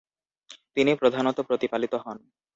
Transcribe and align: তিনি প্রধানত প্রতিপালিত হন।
তিনি 0.75 0.91
প্রধানত 0.95 1.37
প্রতিপালিত 1.41 1.93
হন। 2.03 2.17